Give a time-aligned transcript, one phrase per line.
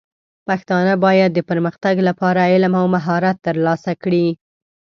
[0.47, 4.27] پښتانه بايد د پرمختګ لپاره علم او مهارت ترلاسه کړي.